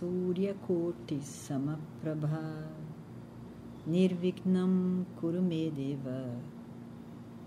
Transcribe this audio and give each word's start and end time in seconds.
Suryakoti 0.00 1.20
Samaprabha 1.20 2.66
Nirvignam 3.86 5.04
Kurumedeva 5.20 6.40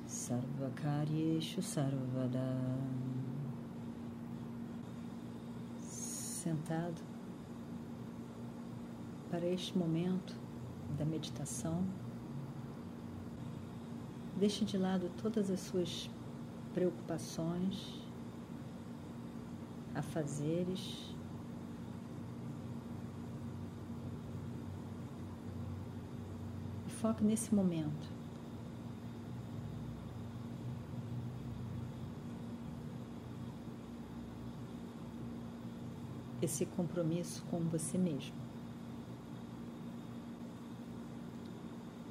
Sarvakaryeshu 0.05 1.63
Sarvada. 1.63 2.55
Sentado. 5.81 7.01
Para 9.31 9.47
este 9.47 9.75
momento 9.75 10.35
da 10.95 11.05
meditação, 11.05 11.83
deixe 14.37 14.63
de 14.63 14.77
lado 14.77 15.09
todas 15.19 15.49
as 15.49 15.59
suas 15.59 16.07
preocupações, 16.71 17.99
afazeres, 19.95 21.12
foque 27.03 27.21
nesse 27.21 27.53
momento. 27.53 28.07
Esse 36.41 36.65
compromisso 36.65 37.43
com 37.51 37.59
você 37.59 37.97
mesmo. 37.97 38.33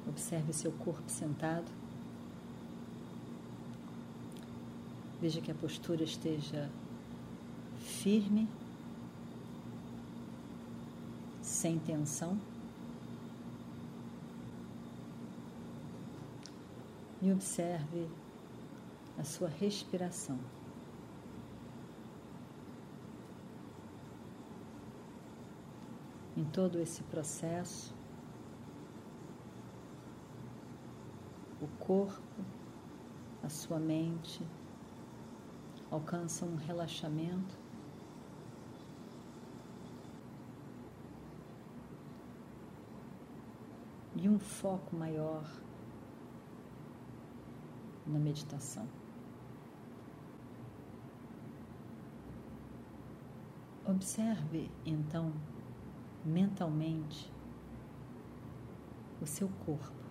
Observe 0.07 0.53
seu 0.53 0.71
corpo 0.71 1.09
sentado. 1.09 1.71
Veja 5.19 5.41
que 5.41 5.49
a 5.49 5.55
postura 5.55 6.03
esteja 6.03 6.69
firme, 7.79 8.47
sem 11.41 11.79
tensão. 11.79 12.52
E 17.23 17.31
observe 17.31 18.09
a 19.17 19.23
sua 19.23 19.47
respiração. 19.47 20.37
Em 26.35 26.43
todo 26.43 26.79
esse 26.79 27.01
processo, 27.03 27.95
o 31.61 31.67
corpo, 31.79 32.43
a 33.41 33.47
sua 33.47 33.79
mente 33.79 34.45
alcançam 35.89 36.49
um 36.49 36.57
relaxamento 36.57 37.57
e 44.13 44.27
um 44.27 44.37
foco 44.37 44.93
maior 44.93 45.45
na 48.05 48.19
meditação. 48.19 48.87
Observe 53.85 54.71
então 54.85 55.33
mentalmente 56.25 57.31
o 59.21 59.25
seu 59.25 59.49
corpo, 59.65 60.03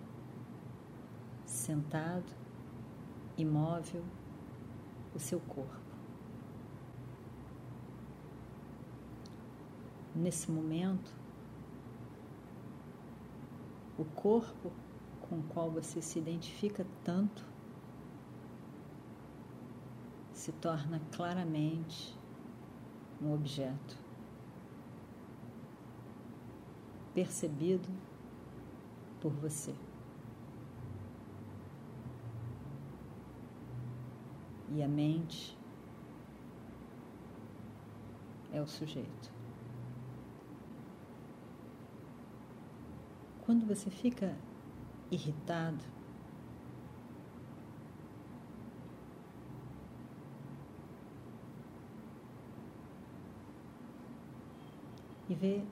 sentado, 1.45 2.31
imóvel, 3.37 4.03
o 5.15 5.19
seu 5.19 5.39
corpo. 5.39 5.81
Nesse 10.15 10.51
momento, 10.51 11.11
o 13.97 14.05
corpo 14.05 14.71
com 15.21 15.39
o 15.39 15.43
qual 15.43 15.71
você 15.71 16.01
se 16.01 16.19
identifica 16.19 16.85
tanto 17.03 17.52
se 20.43 20.51
torna 20.51 20.99
claramente 21.13 22.13
um 23.21 23.33
objeto 23.33 23.97
percebido 27.13 27.87
por 29.21 29.31
você. 29.31 29.73
E 34.73 34.83
a 34.83 34.87
mente 34.89 35.57
é 38.51 38.61
o 38.61 38.67
sujeito. 38.67 39.31
Quando 43.45 43.65
você 43.65 43.89
fica 43.89 44.35
irritado, 45.09 45.85
e 55.29 55.33
ver 55.33 55.65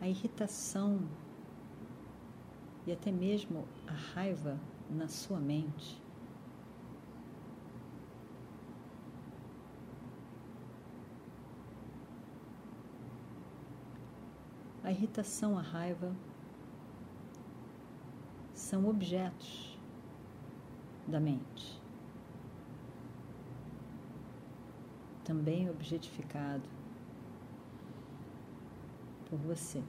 a 0.00 0.08
irritação 0.08 1.00
e 2.86 2.92
até 2.92 3.10
mesmo 3.10 3.66
a 3.86 3.92
raiva 3.92 4.58
na 4.88 5.08
sua 5.08 5.38
mente. 5.38 6.00
A 14.84 14.90
irritação, 14.92 15.58
a 15.58 15.62
raiva 15.62 16.14
são 18.54 18.88
objetos 18.88 19.76
da 21.08 21.18
mente, 21.18 21.82
também 25.24 25.68
objetificado 25.68 26.68
por 29.28 29.38
você. 29.38 29.82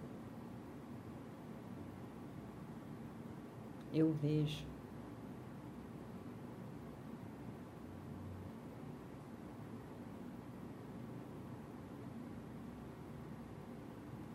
Eu 3.94 4.12
vejo. 4.14 4.66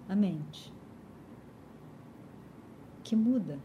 A 0.08 0.14
mente 0.14 0.72
que 3.12 3.16
muda. 3.16 3.58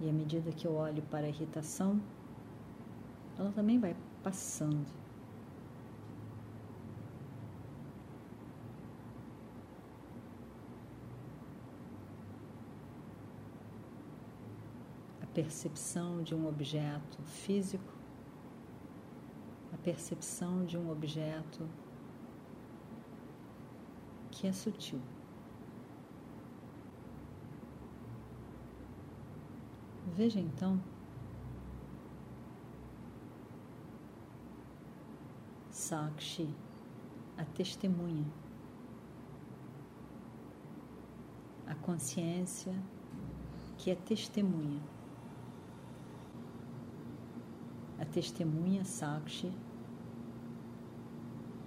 E 0.00 0.08
à 0.08 0.12
medida 0.12 0.50
que 0.50 0.66
eu 0.66 0.74
olho 0.74 1.02
para 1.02 1.26
a 1.26 1.28
irritação, 1.28 2.00
ela 3.38 3.52
também 3.52 3.78
vai 3.78 3.94
passando. 4.22 4.86
A 15.22 15.26
percepção 15.26 16.22
de 16.22 16.34
um 16.34 16.48
objeto 16.48 17.22
físico, 17.22 17.92
a 19.72 19.76
percepção 19.78 20.64
de 20.64 20.76
um 20.76 20.90
objeto 20.90 21.68
que 24.30 24.46
é 24.46 24.52
sutil. 24.52 25.00
Veja 30.16 30.40
então 30.40 30.80
Sakshi, 35.88 36.46
a 37.38 37.46
testemunha, 37.46 38.26
a 41.66 41.74
consciência 41.76 42.74
que 43.78 43.90
é 43.90 43.94
testemunha, 43.94 44.82
a 47.98 48.04
testemunha 48.04 48.84
Sakshi 48.84 49.50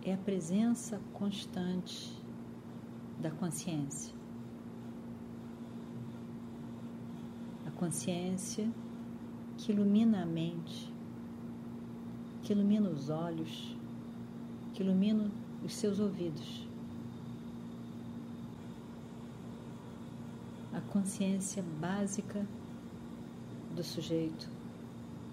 é 0.03 0.13
a 0.13 0.17
presença 0.17 1.01
constante 1.13 2.15
da 3.19 3.31
consciência. 3.31 4.13
A 7.65 7.71
consciência 7.71 8.71
que 9.57 9.71
ilumina 9.71 10.21
a 10.21 10.25
mente, 10.27 10.93
que 12.43 12.53
ilumina 12.53 12.87
os 12.87 13.09
olhos, 13.09 13.80
que 14.81 14.87
ilumina 14.87 15.29
os 15.63 15.75
seus 15.75 15.99
ouvidos. 15.99 16.67
A 20.73 20.81
consciência 20.81 21.63
básica 21.79 22.43
do 23.75 23.83
sujeito 23.83 24.49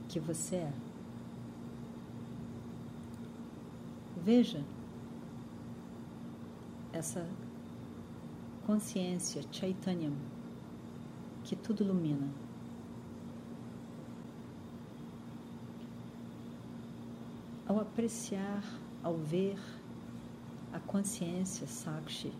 que 0.07 0.21
você 0.21 0.57
é. 0.57 0.73
Veja 4.23 4.63
essa 6.93 7.27
consciência 8.67 9.43
Chaitanyam 9.51 10.13
que 11.43 11.57
tudo 11.57 11.83
ilumina. 11.85 12.29
Ao 17.67 17.81
apreciar, 17.81 18.63
ao 19.09 19.17
ver 19.17 19.59
a 20.71 20.79
consciência 20.79 21.67
Sakshi, 21.67 22.31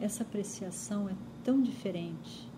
essa 0.00 0.22
apreciação 0.22 1.10
é 1.10 1.14
tão 1.44 1.62
diferente 1.62 2.48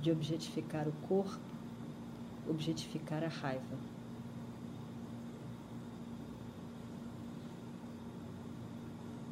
de 0.00 0.12
objetificar 0.12 0.86
o 0.86 0.92
corpo, 1.08 1.40
objetificar 2.48 3.24
a 3.24 3.28
raiva. 3.28 3.76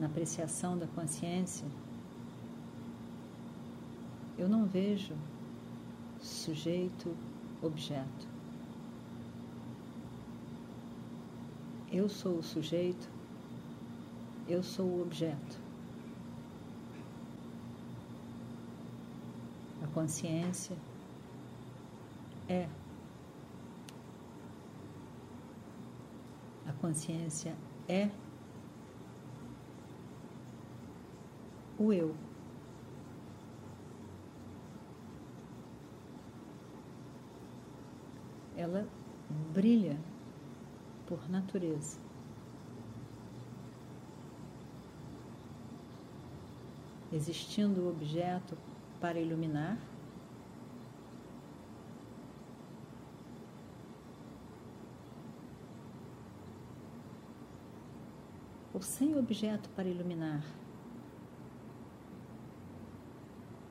Na 0.00 0.06
apreciação 0.06 0.76
da 0.76 0.88
consciência, 0.88 1.66
eu 4.36 4.48
não 4.48 4.66
vejo 4.66 5.14
sujeito, 6.26 7.16
objeto. 7.62 8.28
Eu 11.92 12.08
sou 12.08 12.38
o 12.38 12.42
sujeito, 12.42 13.08
eu 14.48 14.62
sou 14.62 14.86
o 14.86 15.02
objeto. 15.02 15.66
consciência 19.96 20.76
é. 22.46 22.68
A 26.66 26.72
consciência 26.74 27.56
é 27.88 28.10
o 31.78 31.94
eu. 31.94 32.25
Ela 38.56 38.88
brilha 39.52 39.98
por 41.06 41.28
natureza. 41.28 41.98
Existindo 47.12 47.82
o 47.82 47.90
objeto 47.90 48.56
para 49.00 49.20
iluminar. 49.20 49.78
Ou 58.72 58.82
sem 58.82 59.16
objeto 59.16 59.68
para 59.70 59.88
iluminar. 59.88 60.42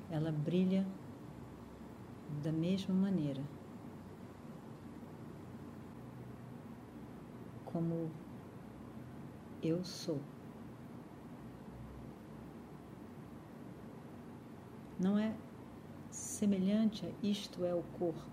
Ela 0.09 0.31
brilha 0.31 0.85
da 2.41 2.51
mesma 2.51 2.95
maneira. 2.95 3.43
Como 7.75 8.09
eu 9.61 9.83
sou. 9.83 10.21
Não 14.97 15.19
é 15.19 15.35
semelhante 16.09 17.05
a 17.05 17.11
isto 17.21 17.65
é 17.65 17.75
o 17.75 17.83
corpo, 17.99 18.31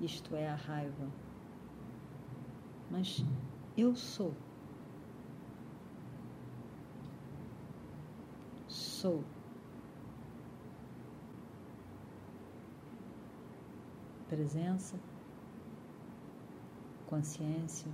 isto 0.00 0.36
é 0.36 0.48
a 0.48 0.54
raiva. 0.54 1.10
Mas 2.88 3.24
eu 3.76 3.96
sou. 3.96 4.32
Sou. 8.68 9.24
Presença, 14.28 14.94
consciência, 17.08 17.90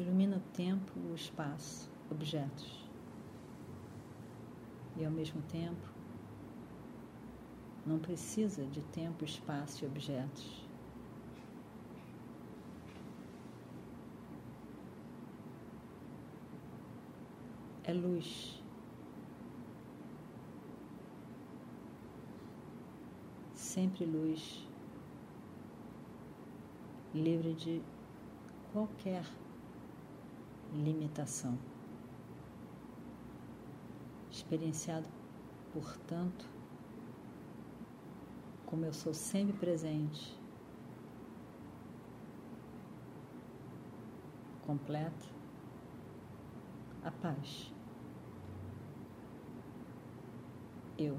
ilumina 0.00 0.36
o 0.36 0.40
tempo, 0.54 0.92
o 1.10 1.14
espaço, 1.14 1.90
objetos 2.10 2.80
e 4.96 5.04
ao 5.04 5.10
mesmo 5.10 5.40
tempo 5.42 5.88
não 7.86 7.98
precisa 7.98 8.64
de 8.66 8.82
tempo, 8.82 9.24
espaço 9.24 9.84
e 9.84 9.86
objetos. 9.86 10.68
É 17.84 17.92
luz. 17.92 18.62
Sempre 23.54 24.04
luz, 24.04 24.68
livre 27.14 27.54
de 27.54 27.82
qualquer 28.72 29.24
limitação 30.72 31.58
experienciado, 34.30 35.08
portanto, 35.72 36.48
como 38.66 38.84
eu 38.84 38.92
sou 38.92 39.12
sempre 39.12 39.56
presente, 39.58 40.38
completa, 44.64 45.26
a 47.02 47.10
paz. 47.10 47.72
Eu. 50.96 51.18